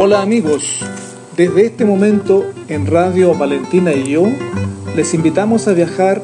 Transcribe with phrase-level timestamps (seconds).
[0.00, 0.78] Hola amigos,
[1.36, 4.28] desde este momento en Radio Valentina y yo
[4.94, 6.22] les invitamos a viajar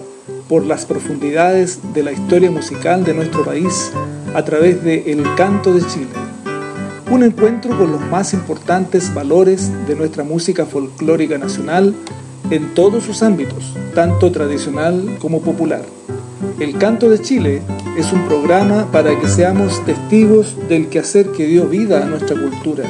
[0.49, 3.91] por las profundidades de la historia musical de nuestro país
[4.33, 6.07] a través de El Canto de Chile.
[7.11, 11.97] Un encuentro con los más importantes valores de nuestra música folclórica nacional
[12.51, 15.83] en todos sus ámbitos, tanto tradicional como popular.
[16.61, 17.61] El Canto de Chile
[17.99, 22.85] es un programa para que seamos testigos del quehacer que dio vida a nuestra cultura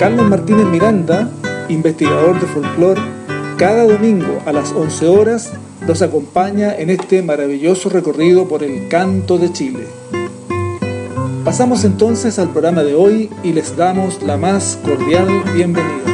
[0.00, 1.30] Carlos Martínez Miranda,
[1.68, 3.02] investigador de folclore,
[3.58, 5.52] cada domingo a las 11 horas
[5.86, 9.86] nos acompaña en este maravilloso recorrido por el canto de Chile.
[11.44, 16.09] Pasamos entonces al programa de hoy y les damos la más cordial bienvenida.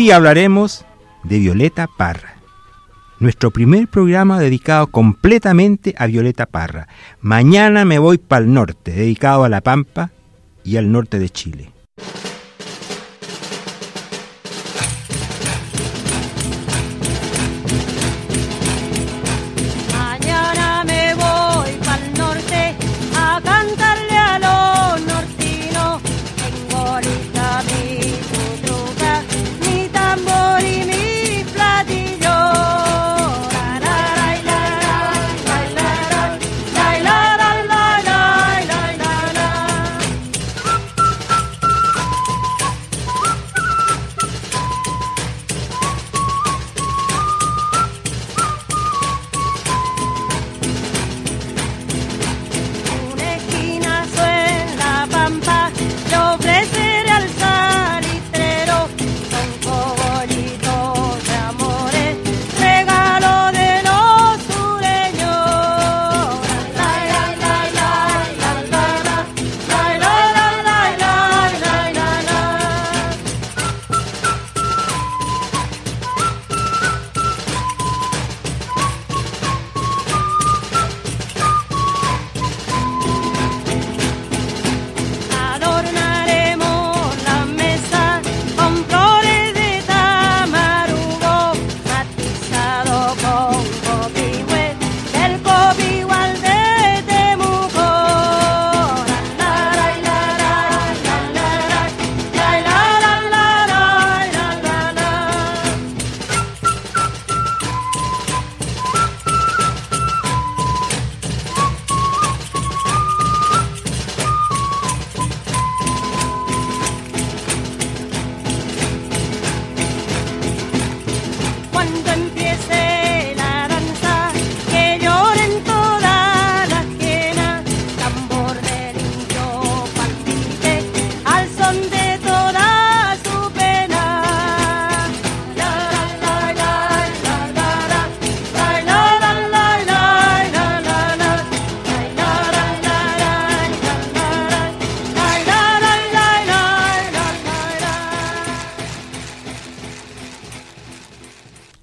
[0.00, 0.86] Día hablaremos
[1.24, 2.36] de Violeta Parra.
[3.18, 6.88] Nuestro primer programa dedicado completamente a Violeta Parra.
[7.20, 10.10] Mañana me voy para el norte, dedicado a La Pampa
[10.64, 11.72] y al norte de Chile.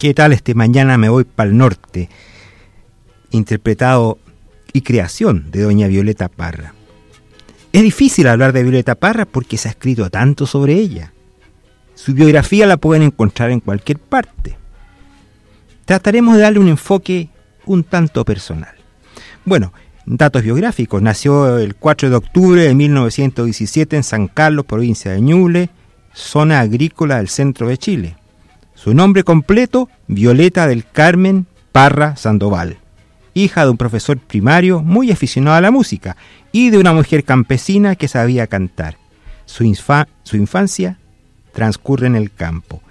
[0.07, 2.07] ¿Qué tal este mañana me voy para el norte?
[3.31, 4.18] Interpretado
[4.72, 6.73] y creación de doña Violeta Parra.
[7.73, 11.12] Es difícil hablar de Violeta Parra porque se ha escrito tanto sobre ella.
[11.94, 14.56] Su biografía la pueden encontrar en cualquier parte.
[15.84, 17.28] Trataremos de darle un enfoque
[17.66, 18.75] un tanto personal.
[19.44, 19.73] Bueno,
[20.06, 21.01] datos biográficos.
[21.01, 25.69] Nació el 4 de octubre de 1917 en San Carlos, provincia de Ñuble,
[26.13, 28.16] zona agrícola del centro de Chile.
[28.87, 32.77] Su nombre completo, Violeta del Carmen Parra Sandoval,
[33.33, 36.15] hija de un profesor primario muy aficionado a la música
[36.53, 38.95] y de una mujer campesina que sabía cantar.
[39.45, 40.99] Su, infancia
[41.51, 42.81] transcurre en el campo.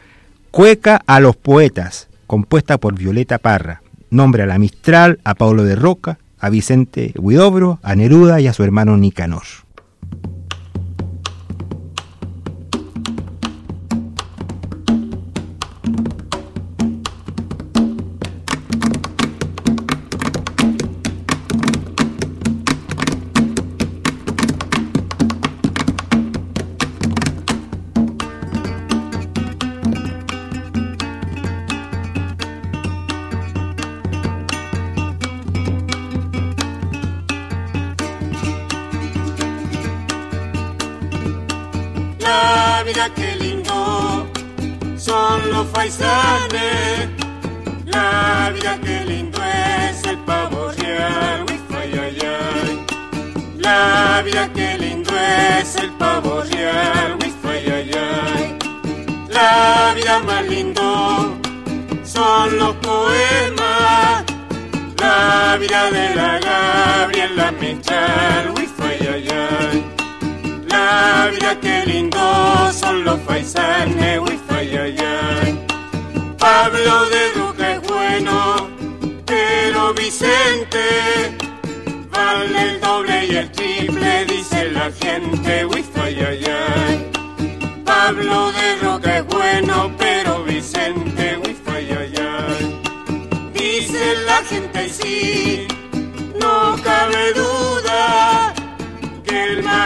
[0.50, 3.80] Cueca a los poetas, compuesta por Violeta Parra.
[4.10, 8.52] Nombre a la Mistral, a Pablo de Roca, a Vicente Huidobro, a Neruda y a
[8.52, 9.65] su hermano Nicanor.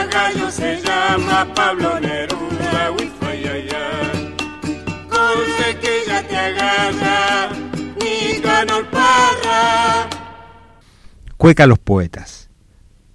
[0.07, 2.95] Gallo se llama Pablo Neruda,
[6.29, 7.11] te agarra.
[11.37, 12.51] Cueca a los poetas.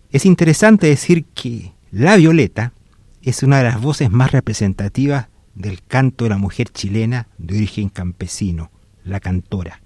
[0.09, 2.73] Es interesante decir que La Violeta
[3.21, 7.89] es una de las voces más representativas del canto de la mujer chilena de origen
[7.89, 8.71] campesino,
[9.03, 9.81] la cantora.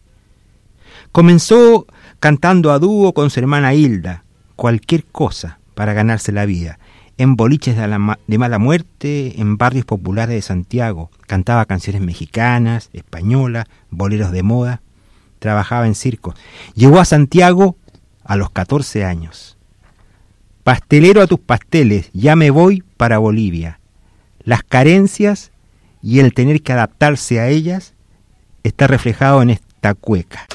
[1.12, 1.86] Comenzó
[2.20, 4.24] cantando a dúo con su hermana Hilda,
[4.56, 6.80] cualquier cosa para ganarse la vida,
[7.20, 12.02] en boliches de, la ma- de mala muerte, en barrios populares de Santiago, cantaba canciones
[12.02, 14.82] mexicanas, españolas, boleros de moda,
[15.40, 16.34] trabajaba en circo.
[16.76, 17.76] Llegó a Santiago
[18.24, 19.58] a los 14 años.
[20.64, 23.80] Pastelero a tus pasteles, ya me voy para Bolivia.
[24.44, 25.52] Las carencias
[26.02, 27.94] y el tener que adaptarse a ellas
[28.64, 30.46] está reflejado en esta cueca.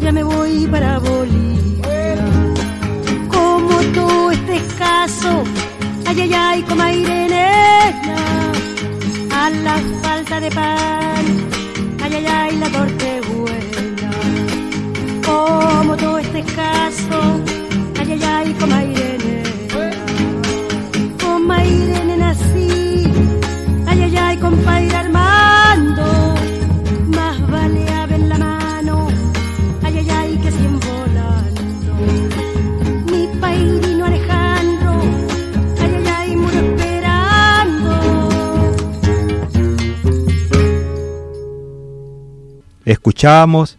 [0.00, 2.16] Ya me voy para Bolivia.
[3.28, 5.44] Como tú este escaso,
[6.06, 8.16] ay ay ay, como Irenena,
[9.40, 11.24] a la falta de pan,
[12.02, 14.10] ay ay ay, la torta es buena.
[15.26, 17.20] Como tú este escaso,
[17.98, 19.49] ay ay ay, como Irene.
[42.90, 43.78] Escuchábamos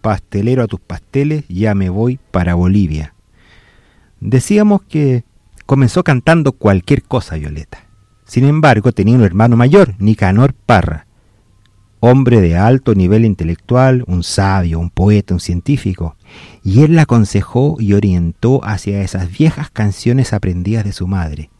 [0.00, 3.12] Pastelero a tus pasteles, ya me voy para Bolivia.
[4.20, 5.24] Decíamos que
[5.66, 7.84] comenzó cantando cualquier cosa Violeta.
[8.24, 11.06] Sin embargo, tenía un hermano mayor, Nicanor Parra,
[12.00, 16.16] hombre de alto nivel intelectual, un sabio, un poeta, un científico,
[16.64, 21.50] y él la aconsejó y orientó hacia esas viejas canciones aprendidas de su madre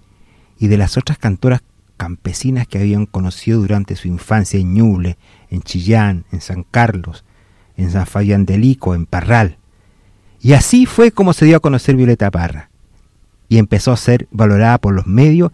[0.59, 1.61] y de las otras cantoras
[1.99, 5.19] campesinas que habían conocido durante su infancia en Ñuble,
[5.51, 7.25] en Chillán, en San Carlos,
[7.77, 9.59] en San Fabián del Ico, en Parral.
[10.41, 12.71] Y así fue como se dio a conocer Violeta Parra,
[13.49, 15.51] y empezó a ser valorada por los medios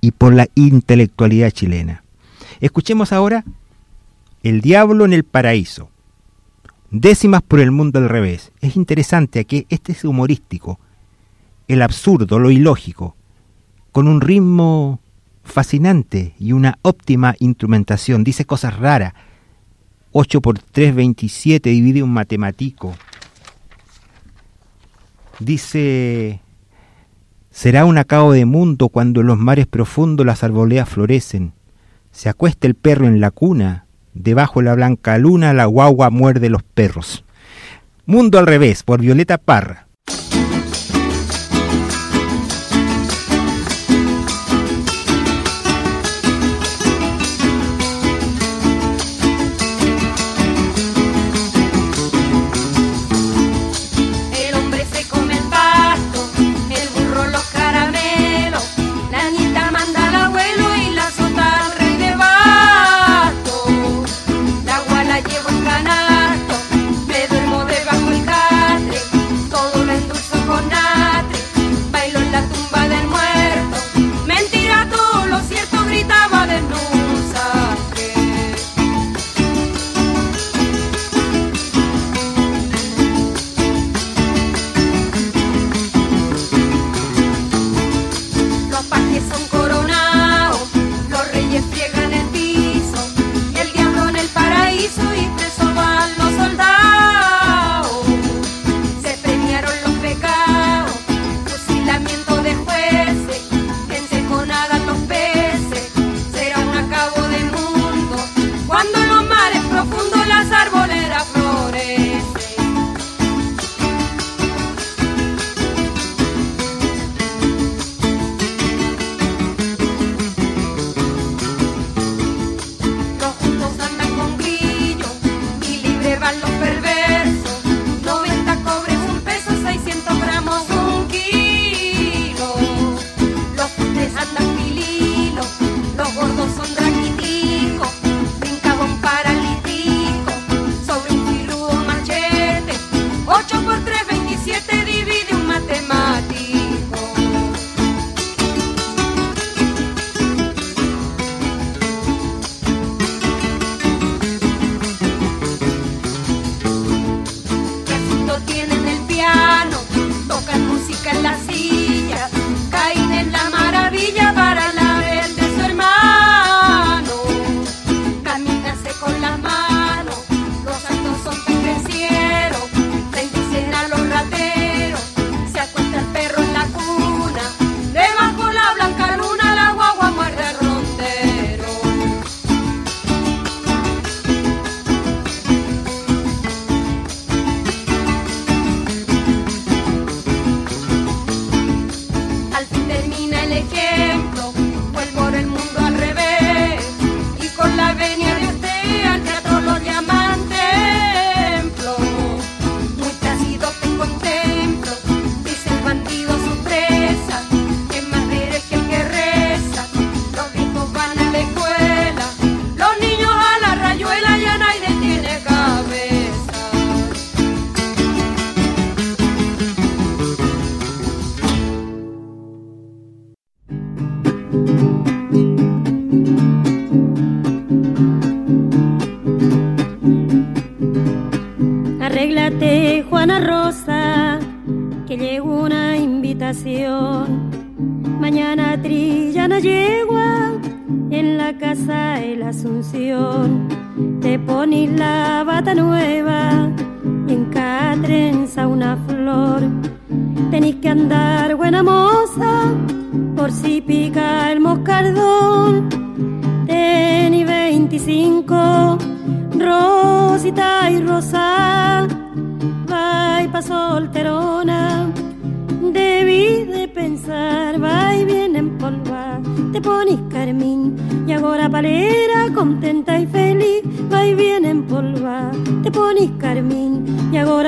[0.00, 2.04] y por la intelectualidad chilena.
[2.60, 3.44] Escuchemos ahora
[4.42, 5.90] El Diablo en el Paraíso.
[6.90, 8.52] Décimas por el mundo al revés.
[8.60, 10.78] Es interesante que este es humorístico,
[11.66, 13.16] el absurdo, lo ilógico,
[13.92, 15.00] con un ritmo
[15.42, 18.24] fascinante y una óptima instrumentación.
[18.24, 19.14] Dice cosas raras.
[20.16, 22.94] 8 por 3, 27, divide un matemático.
[25.40, 26.40] Dice,
[27.50, 31.52] será un acabo de mundo cuando en los mares profundos las arboledas florecen.
[32.12, 36.48] Se acuesta el perro en la cuna, debajo de la blanca luna la guagua muerde
[36.48, 37.24] los perros.
[38.06, 39.83] Mundo al revés, por Violeta Parra.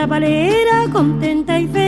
[0.07, 1.86] Ahora palera, contenta y feliz.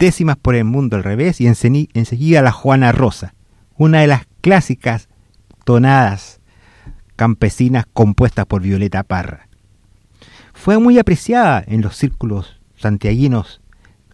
[0.00, 3.34] Décimas por el mundo al revés y enseguida la Juana Rosa,
[3.76, 5.08] una de las clásicas
[5.64, 6.40] tonadas
[7.14, 9.46] campesinas compuestas por Violeta Parra.
[10.54, 13.60] Fue muy apreciada en los círculos santiaguinos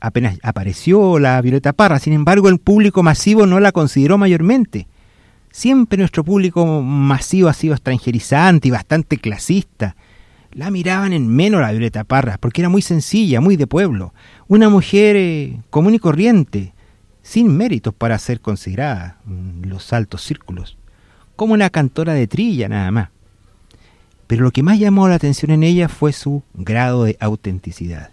[0.00, 4.86] apenas apareció la Violeta Parra, sin embargo el público masivo no la consideró mayormente.
[5.50, 9.96] Siempre nuestro público masivo ha sido extranjerizante y bastante clasista.
[10.56, 14.14] La miraban en menos la Violeta Parra, porque era muy sencilla, muy de pueblo.
[14.48, 16.72] Una mujer eh, común y corriente,
[17.20, 20.78] sin méritos para ser considerada en los altos círculos.
[21.36, 23.10] Como una cantora de trilla nada más.
[24.26, 28.08] Pero lo que más llamó la atención en ella fue su grado de autenticidad.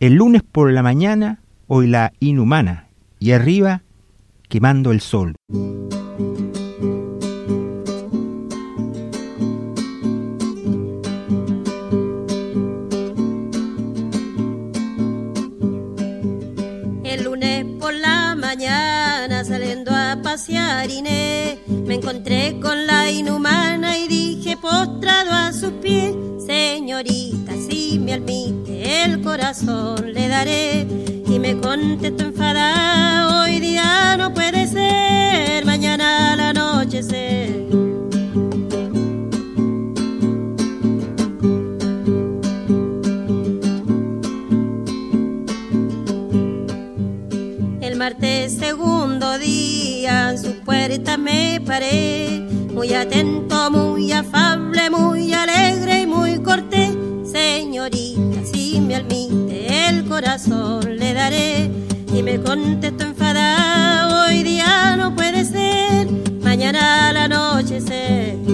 [0.00, 3.82] El lunes por la mañana, hoy la inhumana, y arriba,
[4.48, 5.34] quemando el sol.
[21.94, 26.12] Me encontré con la inhumana y dije postrado a sus pies,
[26.44, 30.88] señorita, si me admite el corazón le daré.
[31.28, 37.83] Y me contestó enfadada, hoy día no puede ser, mañana al anochecer.
[50.64, 52.40] Puerta me paré,
[52.72, 56.96] muy atento, muy afable, muy alegre y muy cortés.
[57.30, 61.70] Señorita, si me admite el corazón le daré.
[62.14, 66.08] Y me contestó enfadada, hoy día no puede ser,
[66.40, 68.53] mañana al anochecer.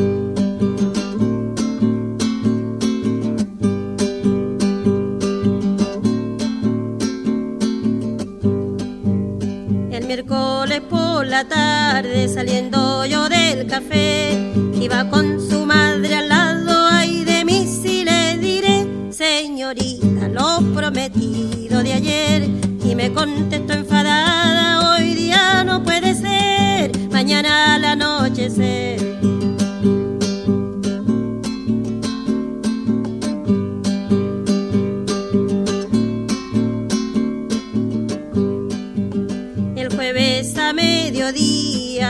[10.10, 17.22] miércoles por la tarde saliendo yo del café, iba con su madre al lado, ay
[17.24, 22.42] de mí si le diré, señorita, lo prometido de ayer,
[22.84, 29.09] y me contestó enfadada, hoy día no puede ser, mañana al anochecer.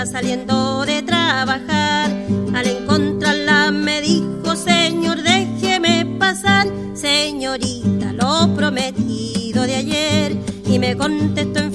[0.07, 2.11] saliendo de trabajar.
[2.55, 10.37] Al encontrarla me dijo, señor, déjeme pasar, señorita, lo prometido de ayer.
[10.67, 11.70] Y me contestó en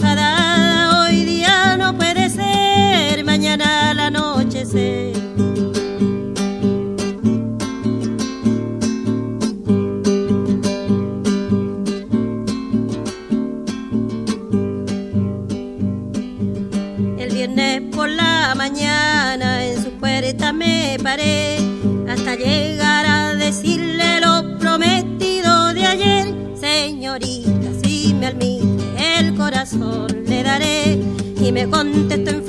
[21.07, 26.33] hasta llegar a decirle lo prometido de ayer.
[26.59, 30.99] Señorita, si me almite el corazón le daré.
[31.39, 32.44] Y me contestó en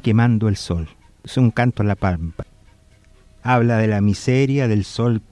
[0.00, 0.88] quemando el sol.
[1.24, 2.46] Es un canto a la pampa.
[3.42, 5.22] Habla de la miseria del sol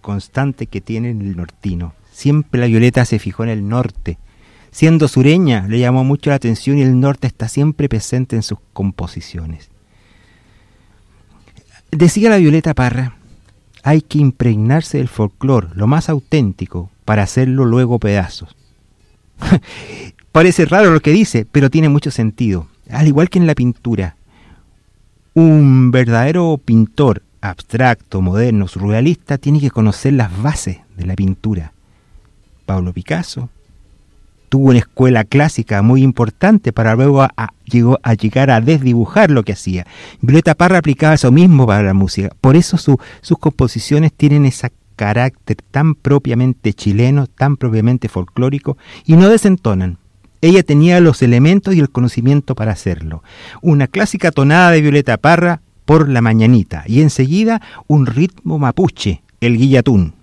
[0.00, 1.94] constante que tiene el nortino.
[2.12, 4.18] Siempre la Violeta se fijó en el norte.
[4.70, 8.58] Siendo sureña, le llamó mucho la atención y el norte está siempre presente en sus
[8.72, 9.70] composiciones.
[11.90, 13.16] Decía la Violeta Parra,
[13.82, 18.56] hay que impregnarse del folclore, lo más auténtico, para hacerlo luego pedazos.
[20.32, 24.16] Parece raro lo que dice, pero tiene mucho sentido al igual que en la pintura.
[25.34, 31.72] Un verdadero pintor abstracto, moderno, surrealista, tiene que conocer las bases de la pintura.
[32.66, 33.48] Pablo Picasso
[34.48, 37.26] tuvo una escuela clásica muy importante para luego
[37.64, 39.86] llegó a llegar a desdibujar lo que hacía.
[40.20, 42.30] Violeta Parra aplicaba eso mismo para la música.
[42.40, 48.76] Por eso sus composiciones tienen ese carácter tan propiamente chileno, tan propiamente folclórico,
[49.06, 49.99] y no desentonan.
[50.42, 53.22] Ella tenía los elementos y el conocimiento para hacerlo.
[53.60, 59.58] Una clásica tonada de Violeta Parra por la mañanita y enseguida un ritmo mapuche, el
[59.58, 60.14] guillatún.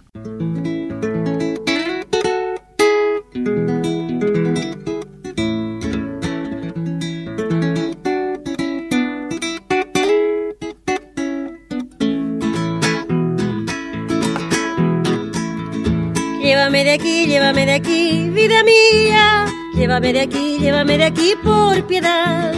[16.41, 19.56] Llévame de aquí, llévame de aquí, vida mía.
[19.77, 22.51] Llévame de aquí, llévame de aquí por piedad.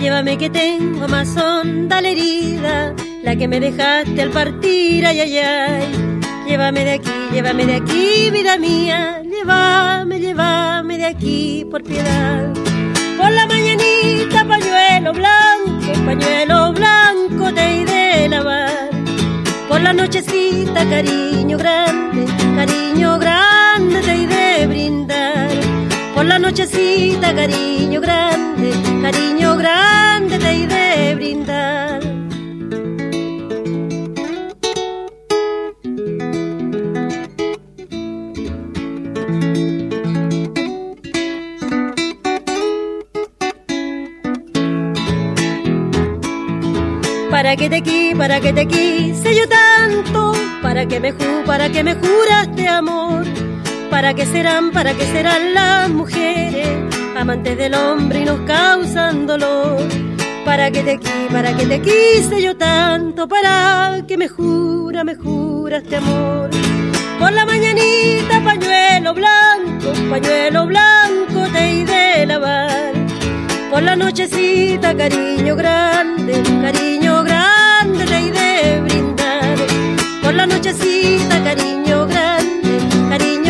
[0.00, 5.38] Llévame que tengo más honda la herida, la que me dejaste al partir, ay, ay,
[5.38, 5.84] ay.
[6.46, 9.22] Llévame de aquí, llévame de aquí, vida mía.
[9.22, 12.52] Llévame, llévame de aquí por piedad.
[13.16, 18.90] Por la mañanita, pañuelo blanco, pañuelo blanco te iré de lavar
[19.68, 22.24] por la nochecita, cariño grande,
[22.56, 25.15] cariño grande te he de brindar.
[26.16, 28.70] Por la nochecita, cariño grande,
[29.02, 32.00] cariño grande te de brindar.
[47.30, 51.68] para que te qui, para que te quise yo tanto, para que me ju, para
[51.68, 53.26] que me juraste amor,
[53.90, 56.68] para que serán, para que serán las mujeres,
[57.16, 59.82] amantes del hombre y nos causan dolor.
[60.44, 65.14] Para que te qui, para que te quise yo tanto, para que me jura, me
[65.16, 66.50] juraste amor.
[67.18, 73.06] Por la mañanita pañuelo blanco, pañuelo blanco te de lavar
[73.76, 79.58] por la nochecita, cariño grande, cariño grande te de brindar.
[80.22, 82.78] Por la nochecita, cariño grande,
[83.10, 83.45] cariño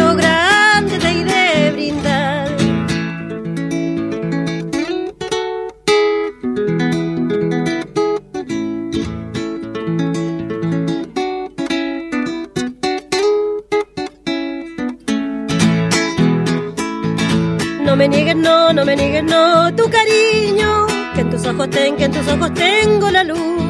[21.56, 23.64] ojos ten, que en tus ojos tengo la luz.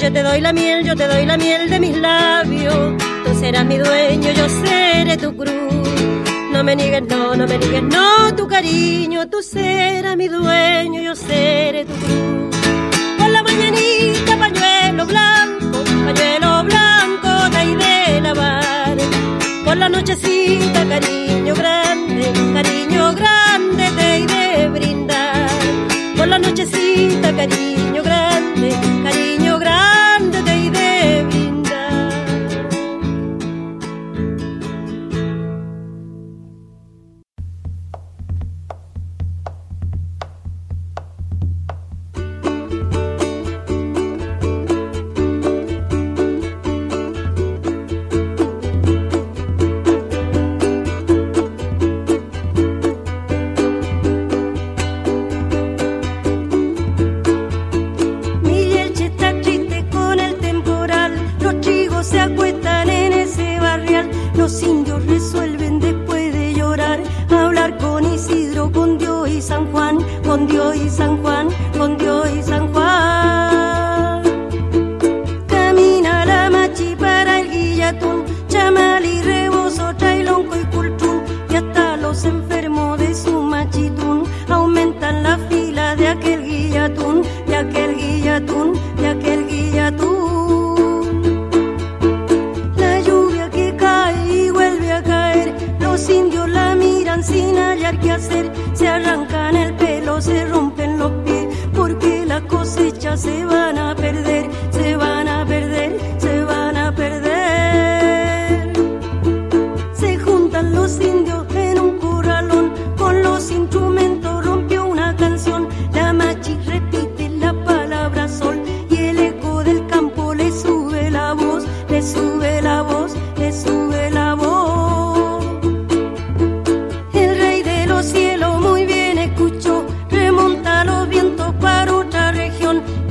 [0.00, 3.66] Yo te doy la miel, yo te doy la miel de mis labios, tú serás
[3.66, 5.52] mi dueño, yo seré tu cruz.
[6.52, 11.16] No me niegues, no, no me niegues, no, tu cariño, tú serás mi dueño, yo
[11.16, 12.56] seré tu cruz.
[13.18, 18.96] Por la mañanita, pañuelo blanco, pañuelo blanco te he de lavar.
[19.64, 23.37] Por la nochecita, cariño grande, cariño grande
[26.58, 27.67] Por la nochecita,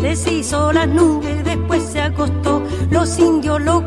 [0.07, 3.85] deshizo las nubes, después se acostó, los indios lo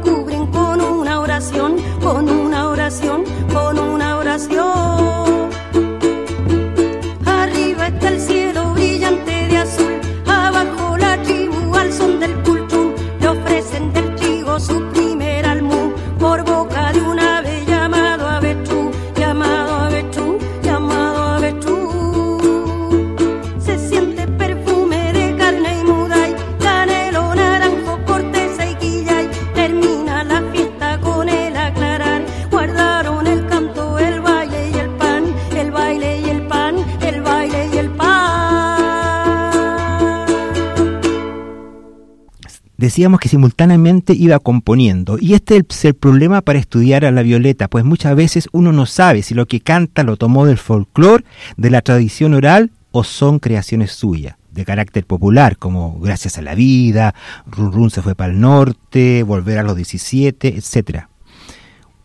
[43.01, 47.67] Decíamos que simultáneamente iba componiendo, y este es el problema para estudiar a la Violeta,
[47.67, 51.25] pues muchas veces uno no sabe si lo que canta lo tomó del folclore,
[51.57, 56.55] de la tradición oral o son creaciones suyas, de carácter popular, como Gracias a la
[56.55, 57.15] vida,
[57.47, 61.05] Run Run se fue para el norte, Volver a los 17, etc.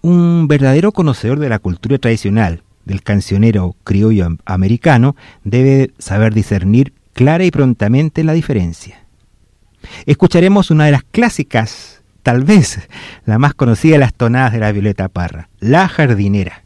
[0.01, 6.93] Un verdadero conocedor de la cultura tradicional, del cancionero criollo am- americano, debe saber discernir
[7.11, 9.04] clara y prontamente la diferencia.
[10.05, 12.87] Escucharemos una de las clásicas, tal vez
[13.25, 16.63] la más conocida de las tonadas de la Violeta Parra, La Jardinera.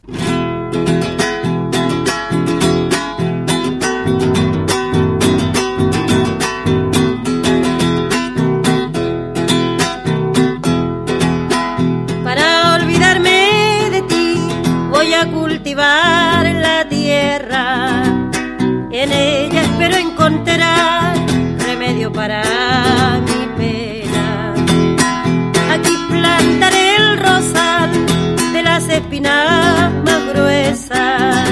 [29.20, 31.50] Espinas más gruesas.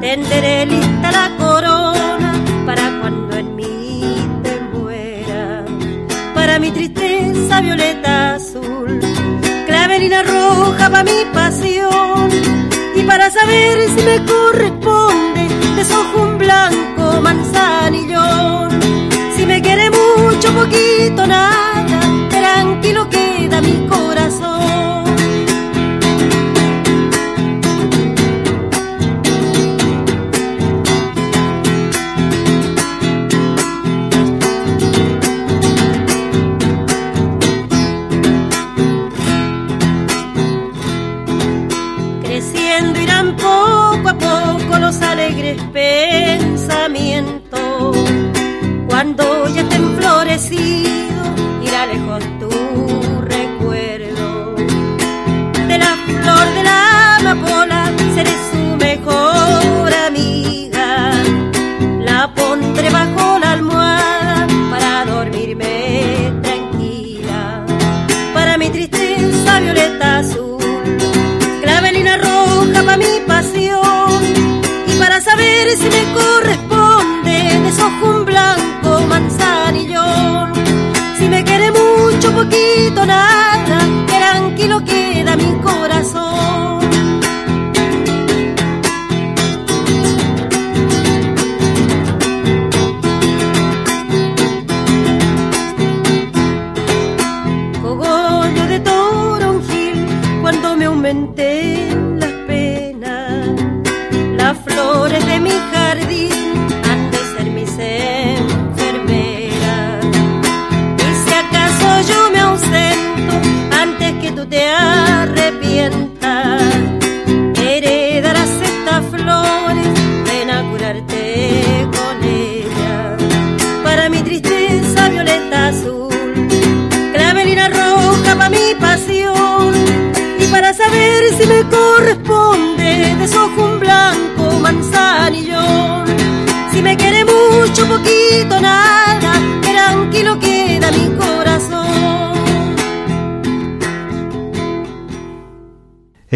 [0.00, 2.34] Tenderé lista la corona
[2.66, 5.64] para cuando en mí te muera.
[6.34, 9.00] Para mi tristeza violeta azul
[9.66, 12.30] clavelina roja para mi pasión
[12.94, 16.33] y para saber si me corresponde desojo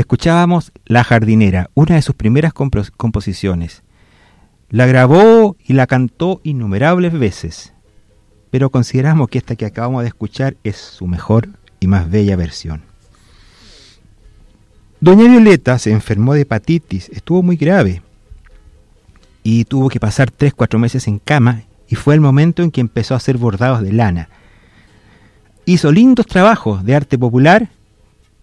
[0.08, 3.82] Escuchábamos La Jardinera, una de sus primeras composiciones.
[4.70, 7.74] La grabó y la cantó innumerables veces,
[8.50, 12.84] pero consideramos que esta que acabamos de escuchar es su mejor y más bella versión.
[15.00, 18.00] Doña Violeta se enfermó de hepatitis, estuvo muy grave
[19.42, 23.12] y tuvo que pasar 3-4 meses en cama y fue el momento en que empezó
[23.12, 24.30] a hacer bordados de lana.
[25.66, 27.68] Hizo lindos trabajos de arte popular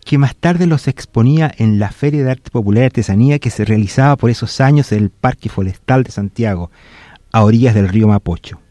[0.05, 3.65] que más tarde los exponía en la Feria de Arte Popular y Artesanía que se
[3.65, 6.71] realizaba por esos años en el Parque Forestal de Santiago,
[7.31, 8.61] a orillas del río Mapocho.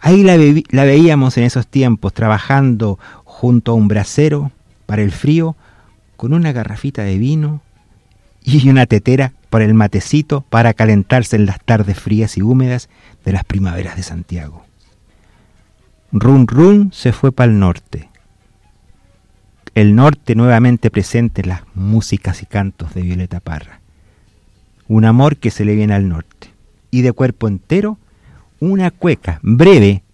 [0.00, 4.52] Ahí la, ve- la veíamos en esos tiempos trabajando junto a un brasero
[4.86, 5.56] para el frío
[6.16, 7.62] con una garrafita de vino
[8.42, 12.90] y una tetera para el matecito para calentarse en las tardes frías y húmedas
[13.24, 14.62] de las primaveras de Santiago.
[16.12, 18.10] Run Run se fue para el norte.
[19.74, 23.80] El norte nuevamente presente en las músicas y cantos de Violeta Parra.
[24.86, 26.50] Un amor que se le viene al norte.
[26.92, 27.98] Y de cuerpo entero,
[28.60, 30.04] una cueca breve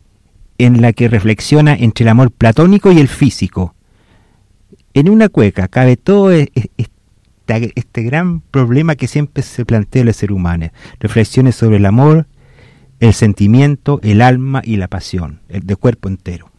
[0.56, 3.74] en la que reflexiona entre el amor platónico y el físico.
[4.94, 6.70] En una cueca cabe todo e-, e-,
[7.74, 10.70] este, gran problema que siempre se plantea el ser humano.
[11.00, 12.26] Reflexiones sobre el amor,
[12.98, 16.50] el sentimiento, el alma y la pasión, de cuerpo entero.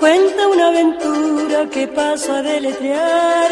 [0.00, 3.50] Cuenta una aventura que paso a deletrear.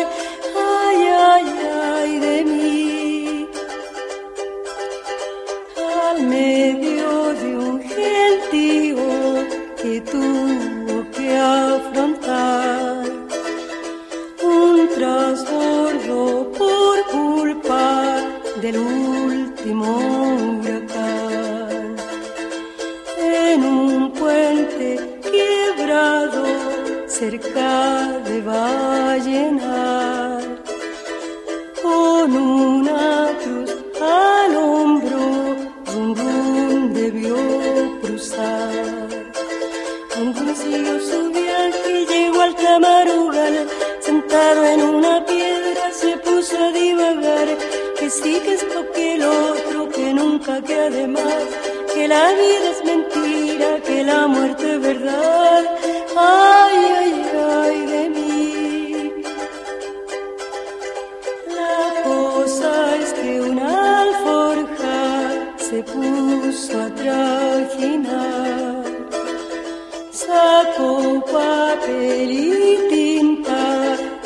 [70.18, 73.62] sa tupa pelitinta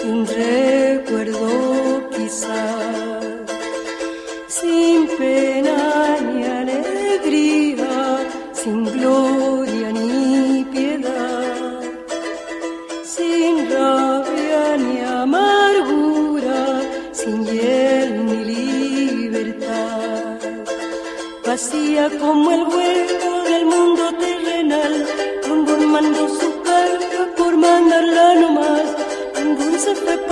[0.00, 0.24] yung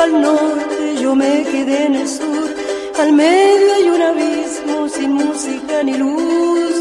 [0.05, 2.41] el norte, yo me quedé en el sur
[3.01, 6.80] al medio hay un abismo sin música ni luz.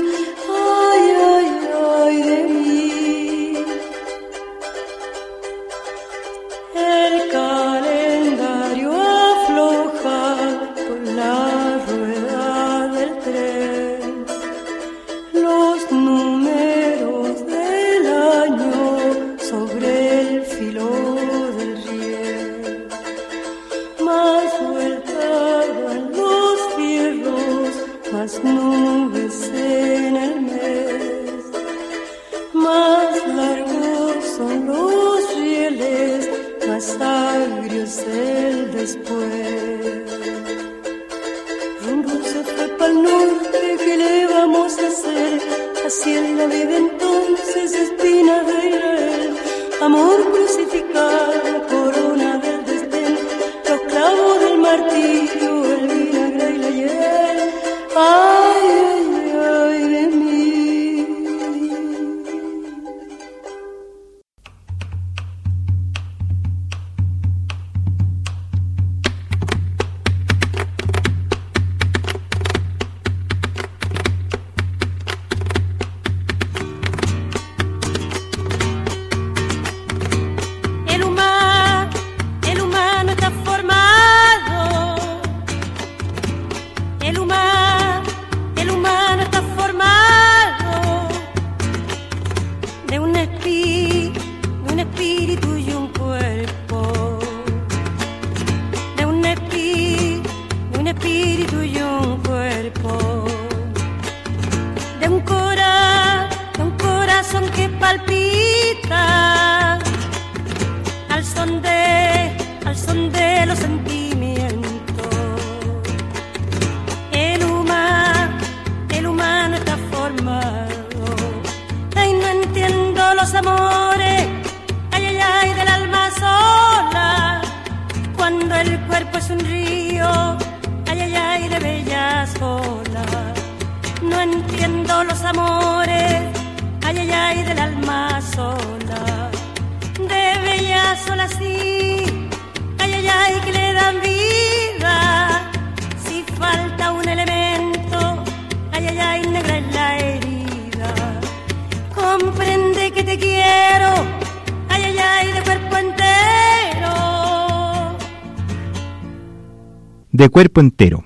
[160.29, 161.03] Cuerpo entero.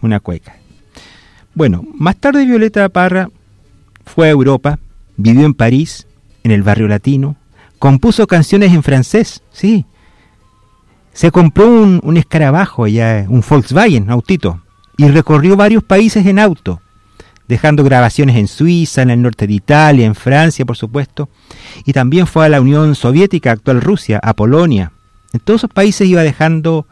[0.00, 0.56] Una cueca.
[1.54, 3.28] Bueno, más tarde Violeta Parra
[4.04, 4.78] fue a Europa,
[5.16, 6.06] vivió en París,
[6.42, 7.36] en el barrio latino,
[7.78, 9.86] compuso canciones en francés, sí.
[11.12, 14.60] Se compró un, un escarabajo allá, un Volkswagen, autito,
[14.96, 16.80] y recorrió varios países en auto,
[17.46, 21.28] dejando grabaciones en Suiza, en el norte de Italia, en Francia, por supuesto,
[21.84, 24.92] y también fue a la Unión Soviética, actual Rusia, a Polonia.
[25.32, 26.86] En todos esos países iba dejando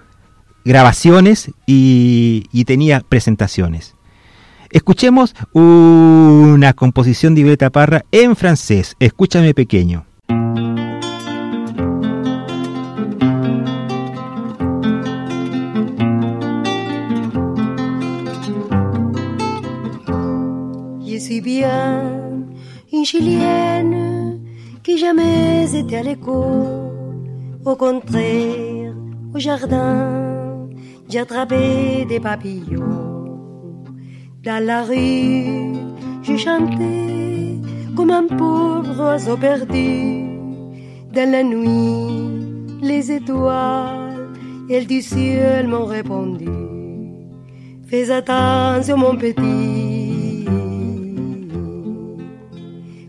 [0.64, 3.94] grabaciones y, y tenía presentaciones.
[4.70, 8.96] Escuchemos una composición de Violeta Parra en francés.
[8.98, 10.06] Escúchame pequeño.
[21.04, 22.46] Je suis bien
[22.90, 24.40] une chilienne
[24.82, 26.90] qui jamais été à l'école.
[27.64, 28.94] Au contraire,
[29.34, 30.31] au jardin,
[31.12, 33.58] j'ai attrapé des papillons.
[34.42, 35.74] Dans la rue,
[36.22, 37.60] je chantais
[37.94, 40.24] comme un pauvre oiseau perdu.
[41.12, 44.30] Dans la nuit, les étoiles,
[44.70, 46.48] elles du ciel m'ont répondu.
[47.86, 50.46] Fais attention, mon petit.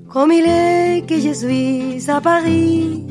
[0.09, 3.07] Comme il est que je suis à Paris,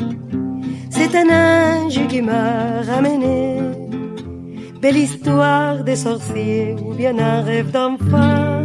[0.90, 3.61] c'est un ange qui m'a ramené.
[4.82, 8.64] Belle histoire de sorciers ou bien un rêve d'enfant.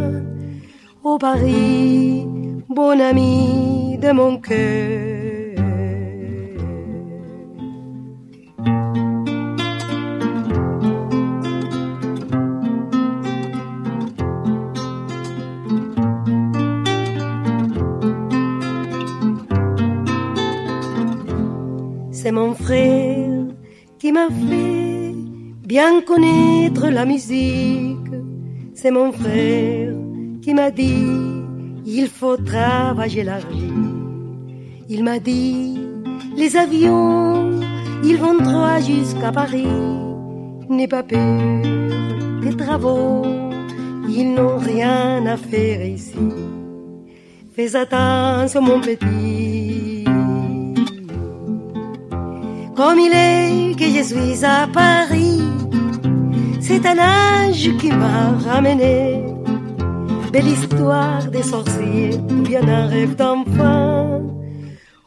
[1.04, 2.26] Au Paris,
[2.68, 5.54] bon ami de mon cœur.
[22.10, 23.44] C'est mon frère
[24.00, 24.67] qui m'a fait
[25.78, 28.12] bien connaître la musique.
[28.74, 29.94] C'est mon frère
[30.42, 31.06] qui m'a dit
[31.98, 33.84] il faut travailler l'argile.
[34.88, 35.78] Il m'a dit
[36.40, 37.60] les avions
[38.08, 39.76] ils vont droit jusqu'à Paris.
[40.68, 41.62] N'aie pas peur
[42.42, 43.22] des travaux,
[44.18, 46.28] ils n'ont rien à faire ici.
[47.54, 50.04] Fais attention mon petit.
[52.78, 55.27] Comme il est que je suis à Paris,
[56.68, 59.24] c'est un âge qui m'a ramené.
[60.30, 64.20] Belle histoire des sorciers, bien un rêve d'enfant.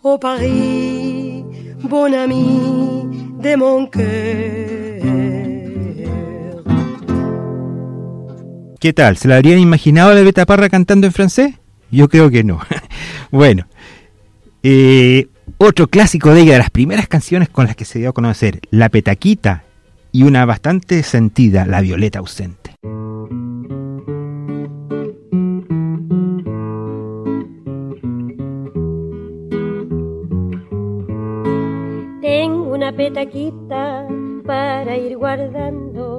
[0.02, 1.46] Au Paris,
[1.84, 3.06] bon ami
[3.44, 5.04] de mon cœur.
[8.80, 9.18] ¿Qué tal?
[9.18, 11.54] ¿Se la habrían imaginado a la Violeta Parra cantando en francés?
[11.92, 12.60] Yo creo que no.
[13.32, 13.68] bueno,
[14.64, 15.28] eh,
[15.60, 18.62] otro clásico de ella, de las primeras canciones con las que se dio a conocer,
[18.72, 19.66] La Petaquita,
[20.12, 22.76] y una bastante sentida, La Violeta Ausente.
[32.22, 34.08] Tengo una petaquita
[34.46, 36.11] para ir guardando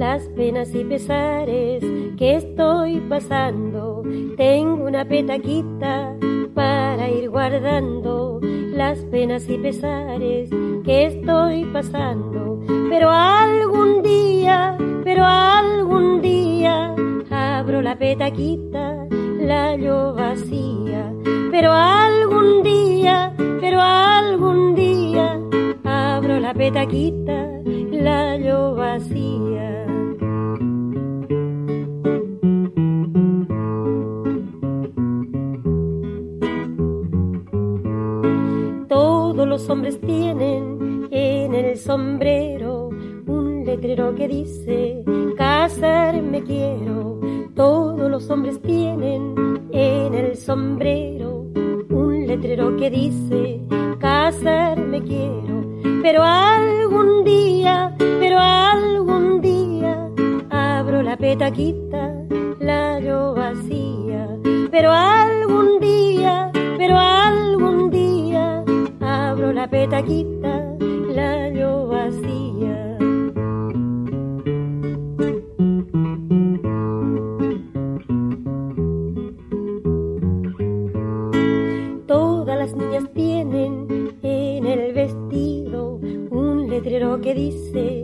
[0.00, 1.84] las penas y pesares
[2.16, 4.02] que estoy pasando.
[4.34, 6.16] Tengo una petaquita
[6.54, 10.48] para ir guardando las penas y pesares
[10.86, 12.60] que estoy pasando.
[12.88, 16.94] Pero algún día, pero algún día
[17.30, 19.06] abro la petaquita,
[19.38, 21.12] la yo vacía.
[21.50, 25.38] Pero algún día, pero algún día
[25.84, 29.89] abro la petaquita, la yo vacía.
[39.60, 42.88] Los hombres tienen en el sombrero
[43.26, 45.04] un letrero que dice
[45.36, 47.20] casarme quiero.
[47.54, 49.34] Todos los hombres tienen
[49.70, 51.44] en el sombrero
[51.90, 53.60] un letrero que dice
[53.98, 55.62] casarme quiero.
[56.02, 60.08] Pero algún día, pero algún día
[60.48, 62.14] abro la petaquita,
[62.60, 64.38] la yo vacía.
[64.70, 68.09] Pero algún día, pero algún día
[69.48, 70.76] la petaquita
[71.14, 72.98] la yo vacía.
[82.06, 83.86] Todas las niñas tienen
[84.22, 85.98] en el vestido
[86.30, 87.99] un letrero que dice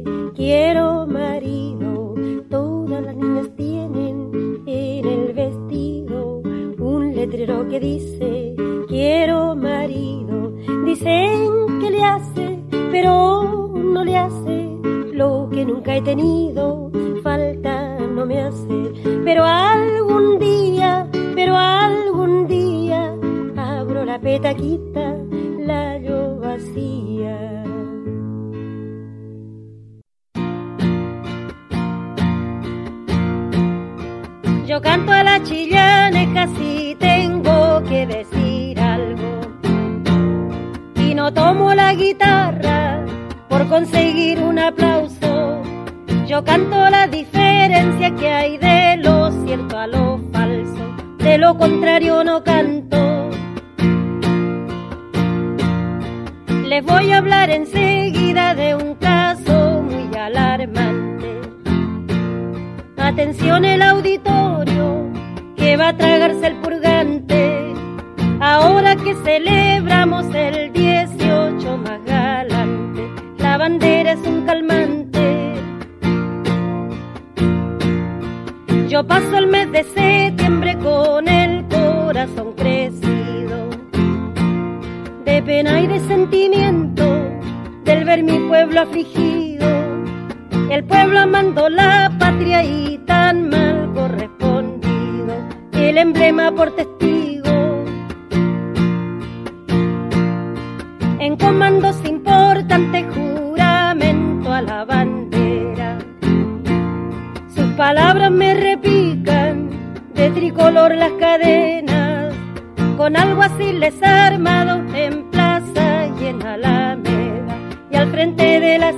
[114.16, 117.56] armado en plaza y en alameda
[117.90, 118.94] y al frente de las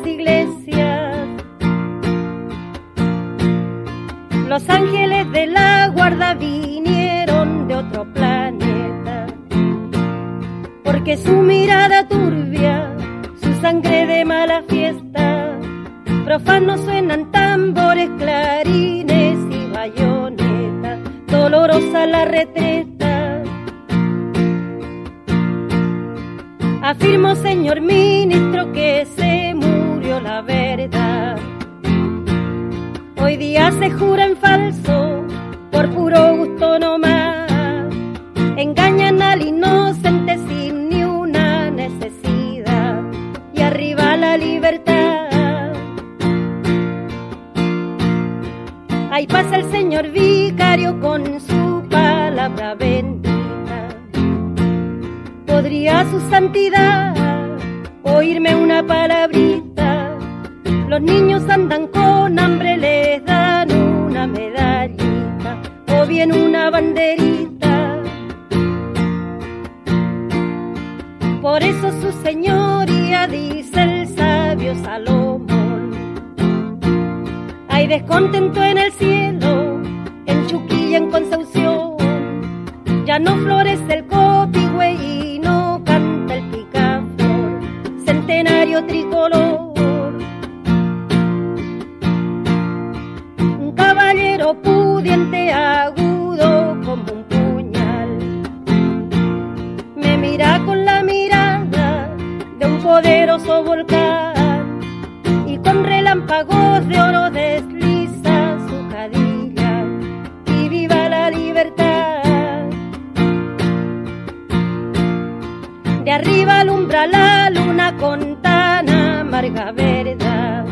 [116.08, 120.64] de arriba alumbra la luna con tan amarga verdad.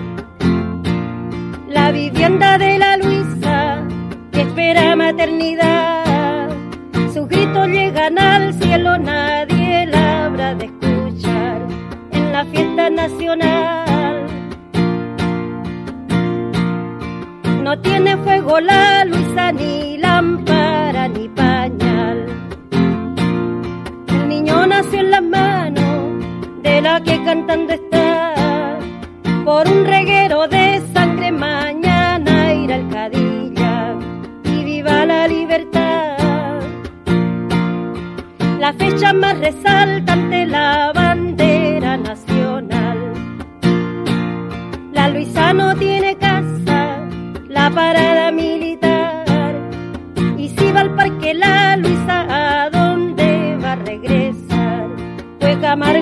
[1.68, 3.86] La vivienda de la Luisa
[4.32, 6.48] que espera maternidad,
[7.12, 11.58] sus gritos llegan al cielo, nadie la habrá de escuchar
[12.12, 14.26] en la fiesta nacional.
[17.62, 20.22] No tiene fuego la Luisa ni la
[25.16, 26.18] la mano
[26.62, 28.34] de la que cantando está.
[29.46, 33.94] Por un reguero de sangre mañana ir al Cadilla
[34.44, 36.58] y viva la libertad.
[38.58, 42.98] La fecha más resaltante, la bandera nacional.
[44.92, 46.80] La Luisa no tiene casa,
[47.48, 49.24] la parada militar.
[50.36, 51.76] Y si va al parque la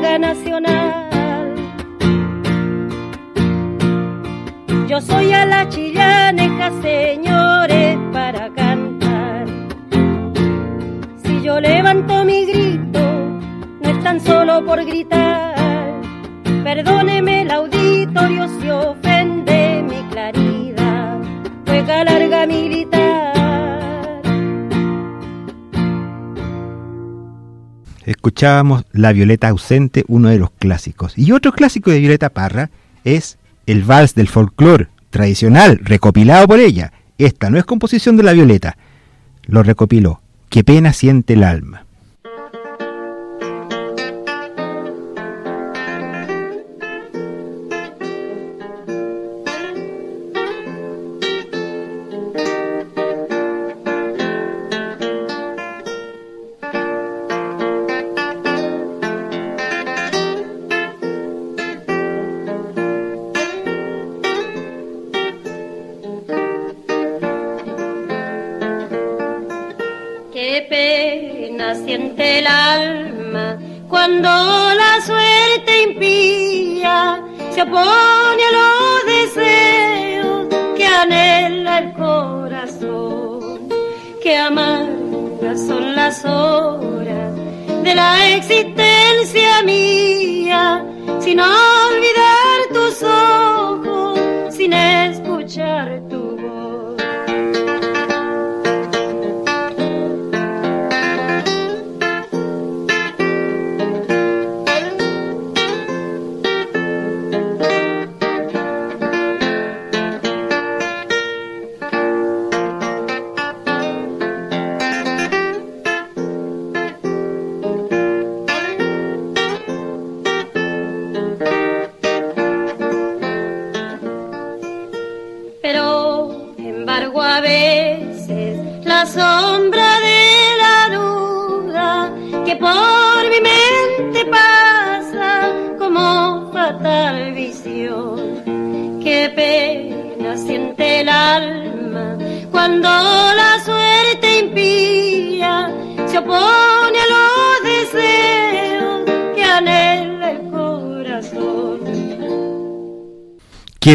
[0.01, 1.55] nacional.
[4.89, 9.47] Yo soy a la chillaneja, señores, para cantar.
[11.23, 13.01] Si yo levanto mi grito,
[13.81, 15.55] no es tan solo por gritar.
[16.65, 21.19] Perdóneme el auditorio si ofende mi claridad.
[21.67, 23.34] Juega larga militar.
[28.05, 31.17] Escuchábamos La Violeta ausente, uno de los clásicos.
[31.17, 32.71] Y otro clásico de Violeta Parra
[33.05, 36.93] es el vals del folclore tradicional, recopilado por ella.
[37.19, 38.77] Esta no es composición de la Violeta,
[39.47, 40.21] lo recopiló.
[40.51, 41.84] Qué pena siente el alma.
[71.85, 73.59] Siente el alma
[73.89, 83.69] cuando la suerte impía se opone a los deseos que anhela el corazón.
[84.23, 87.33] Qué amargas son las horas
[87.83, 90.14] de la existencia mía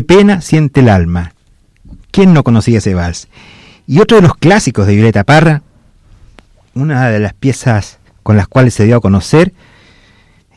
[0.09, 1.35] pena siente el alma.
[2.09, 3.27] ¿Quién no conocía ese vals?
[3.85, 5.61] Y otro de los clásicos de Violeta Parra,
[6.73, 9.53] una de las piezas con las cuales se dio a conocer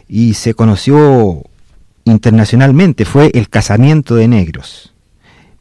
[0.08, 1.42] y se conoció
[2.04, 4.94] internacionalmente fue El casamiento de negros.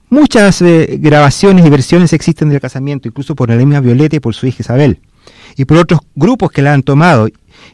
[0.10, 4.34] Muchas eh, grabaciones y versiones existen del casamiento, incluso por la misma Violeta y por
[4.34, 5.02] su hija Isabel,
[5.58, 7.28] y por otros grupos que la han tomado.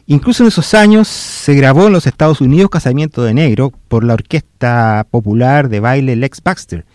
[0.06, 4.14] Incluso en esos años se grabó en los Estados Unidos Casamiento de Negro por la
[4.14, 6.86] Orquesta Popular de Baile Lex Baxter.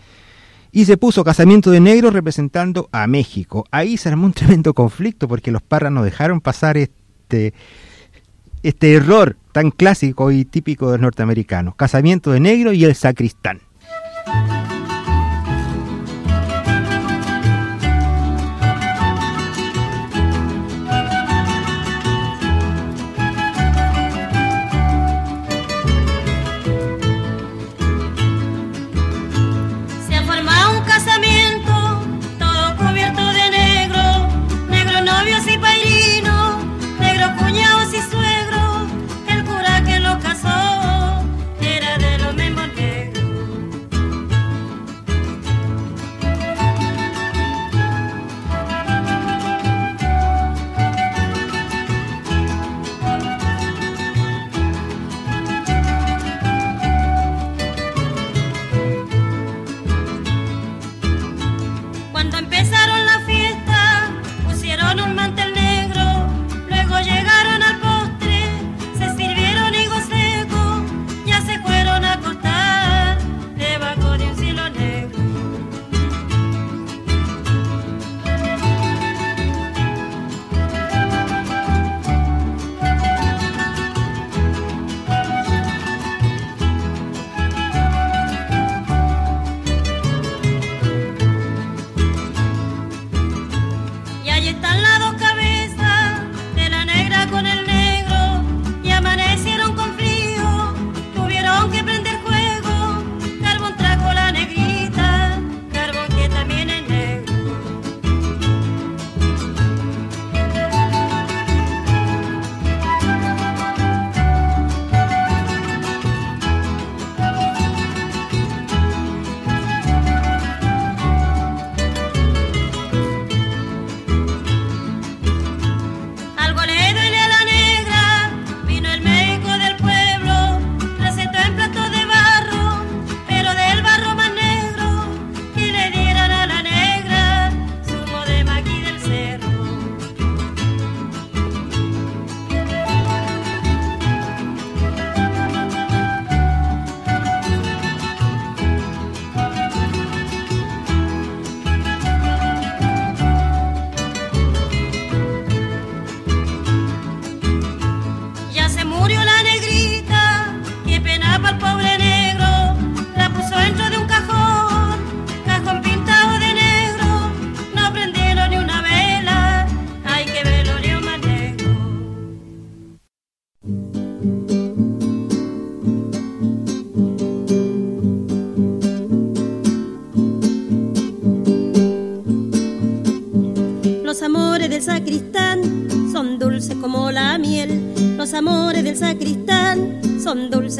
[0.72, 3.64] Y se puso Casamiento de Negro representando a México.
[3.70, 7.54] Ahí se armó un tremendo conflicto porque los parras no dejaron pasar este,
[8.62, 11.76] este error tan clásico y típico de los norteamericanos.
[11.76, 13.60] Casamiento de Negro y el sacristán.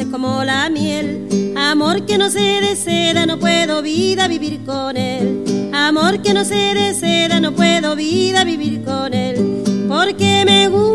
[0.03, 1.53] Como la miel.
[1.55, 5.71] Amor que no se deseda, no puedo vida vivir con él.
[5.73, 9.63] Amor que no se deseda, no puedo vida vivir con él.
[9.87, 10.94] Porque me gusta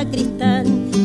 [0.00, 0.64] sacristán.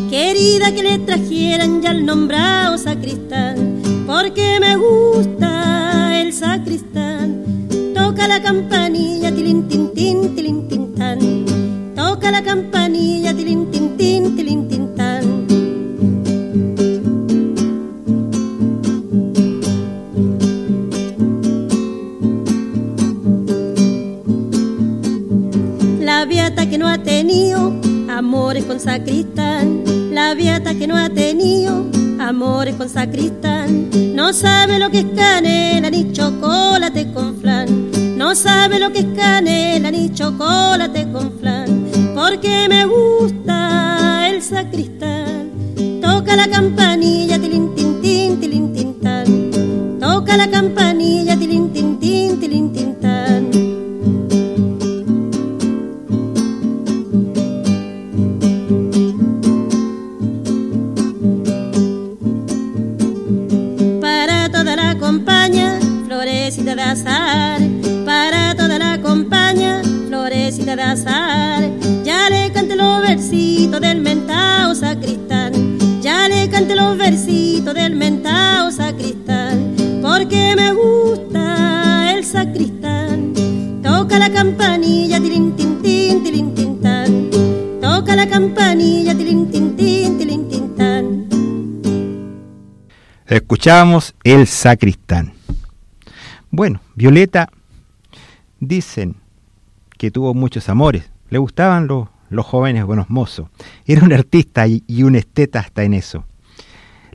[0.09, 3.81] Querida que le trajeran ya el nombrado sacristán.
[4.07, 7.43] Porque me gusta el sacristán.
[7.93, 11.19] Toca la campanilla, tilín, tin, tin, tilín, tin, tan.
[11.95, 14.85] Toca la campanilla, tilín, tin, tin, tilín, tin.
[25.99, 27.84] La viata que no ha tenido
[28.15, 29.83] amores con sacristán.
[30.13, 31.85] La viata que no ha tenido
[32.19, 33.89] amores con sacristán.
[34.15, 38.17] No sabe lo que es canela ni chocolate con flan.
[38.17, 41.87] No sabe lo que es canela ni chocolate con flan.
[42.15, 43.04] Porque me gusta
[93.65, 95.33] Escuchábamos El Sacristán.
[96.51, 97.49] Bueno, Violeta
[98.59, 99.15] dicen
[99.97, 101.09] que tuvo muchos amores.
[101.31, 103.47] Le gustaban los, los jóvenes buenos mozos.
[103.87, 106.25] Era un artista y, y un esteta hasta en eso.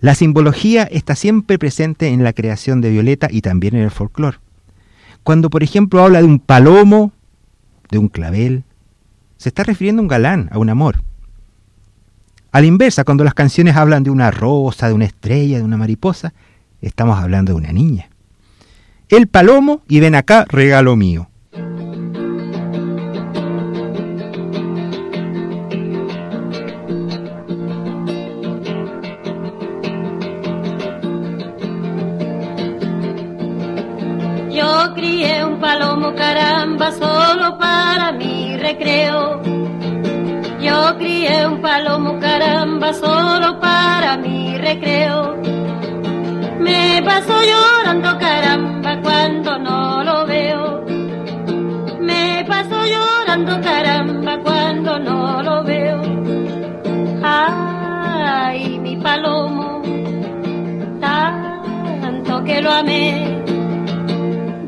[0.01, 4.39] La simbología está siempre presente en la creación de Violeta y también en el folclore.
[5.23, 7.13] Cuando, por ejemplo, habla de un palomo,
[7.93, 8.65] de un clavel,
[9.37, 11.01] se está refiriendo a un galán, a un amor.
[12.53, 15.77] A la inversa, cuando las canciones hablan de una rosa, de una estrella, de una
[15.77, 16.35] mariposa,
[16.81, 18.11] estamos hablando de una niña.
[19.09, 21.30] El palomo y ven acá, regalo mío.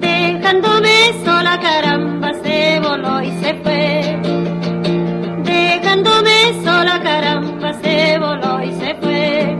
[0.00, 4.18] Dejándome sola caramba se voló y se fue.
[5.44, 9.58] Dejándome sola caramba se voló y se fue.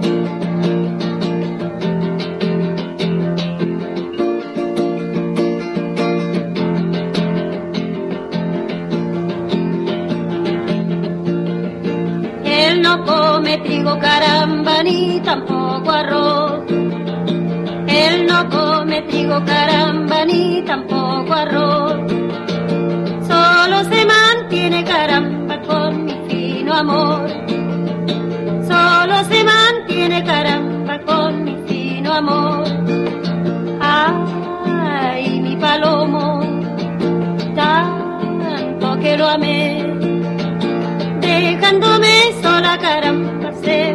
[12.45, 15.42] Él no come trigo caramba ni tampoco
[18.43, 21.97] no come trigo caramba ni tampoco arroz.
[23.27, 27.29] Solo se mantiene caramba con mi fino amor.
[28.67, 32.65] Solo se mantiene caramba con mi fino amor.
[33.81, 36.41] Ay, mi palomo,
[37.55, 39.87] tanto que lo amé.
[41.21, 43.95] Dejándome sola caramba se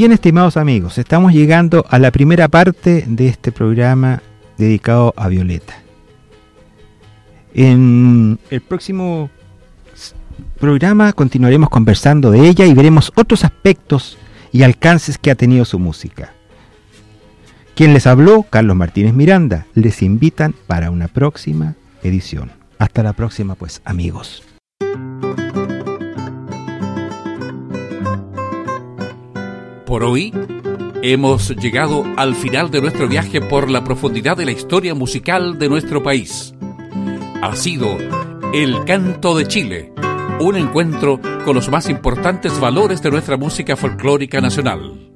[0.00, 4.22] Bien, estimados amigos, estamos llegando a la primera parte de este programa
[4.56, 5.74] dedicado a Violeta.
[7.52, 9.28] En el próximo
[10.58, 14.16] programa continuaremos conversando de ella y veremos otros aspectos
[14.52, 16.32] y alcances que ha tenido su música.
[17.74, 22.50] Quien les habló, Carlos Martínez Miranda, les invitan para una próxima edición.
[22.78, 24.44] Hasta la próxima, pues, amigos.
[29.90, 30.32] Por hoy
[31.02, 35.68] hemos llegado al final de nuestro viaje por la profundidad de la historia musical de
[35.68, 36.54] nuestro país.
[37.42, 37.98] Ha sido
[38.54, 39.92] El Canto de Chile,
[40.38, 45.10] un encuentro con los más importantes valores de nuestra música folclórica nacional.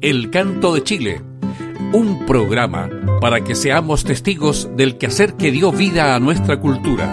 [0.00, 1.22] El Canto de Chile,
[1.92, 2.90] un programa
[3.20, 7.12] para que seamos testigos del quehacer que dio vida a nuestra cultura.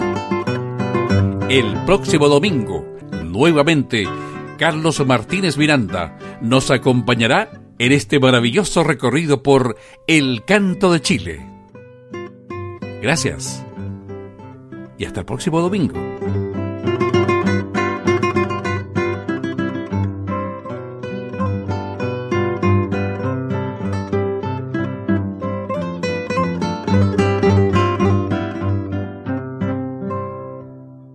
[1.48, 2.84] El próximo domingo,
[3.24, 4.04] nuevamente,
[4.58, 11.46] Carlos Martínez Miranda nos acompañará en este maravilloso recorrido por El Canto de Chile.
[13.00, 13.64] Gracias.
[14.98, 16.07] Y hasta el próximo domingo.